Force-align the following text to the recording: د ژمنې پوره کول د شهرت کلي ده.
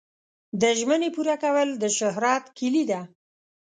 د 0.61 0.63
ژمنې 0.79 1.09
پوره 1.15 1.35
کول 1.43 1.69
د 1.81 1.85
شهرت 1.97 2.43
کلي 2.57 2.83
ده. 2.91 3.01